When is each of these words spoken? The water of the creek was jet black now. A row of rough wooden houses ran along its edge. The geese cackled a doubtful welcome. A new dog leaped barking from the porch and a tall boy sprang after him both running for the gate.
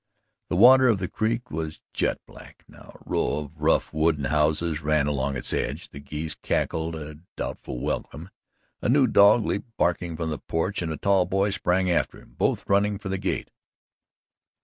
The 0.49 0.55
water 0.55 0.87
of 0.87 0.97
the 0.97 1.07
creek 1.07 1.51
was 1.51 1.79
jet 1.93 2.17
black 2.25 2.63
now. 2.67 2.97
A 2.99 3.03
row 3.07 3.37
of 3.37 3.61
rough 3.61 3.93
wooden 3.93 4.23
houses 4.25 4.81
ran 4.81 5.05
along 5.05 5.35
its 5.37 5.53
edge. 5.53 5.89
The 5.91 5.99
geese 5.99 6.33
cackled 6.33 6.95
a 6.95 7.19
doubtful 7.37 7.79
welcome. 7.79 8.31
A 8.81 8.89
new 8.89 9.05
dog 9.05 9.45
leaped 9.45 9.77
barking 9.77 10.17
from 10.17 10.31
the 10.31 10.39
porch 10.39 10.81
and 10.81 10.91
a 10.91 10.97
tall 10.97 11.27
boy 11.27 11.51
sprang 11.51 11.91
after 11.91 12.19
him 12.19 12.33
both 12.35 12.67
running 12.67 12.97
for 12.97 13.09
the 13.09 13.19
gate. 13.19 13.51